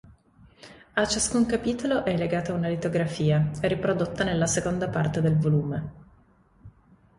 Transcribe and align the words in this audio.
A 0.95 1.05
ciascun 1.05 1.45
capitolo 1.45 2.03
è 2.05 2.17
legata 2.17 2.53
una 2.55 2.67
litografia 2.69 3.51
riprodotta 3.61 4.23
nella 4.23 4.47
seconda 4.47 4.89
parte 4.89 5.21
del 5.21 5.37
volume. 5.37 5.93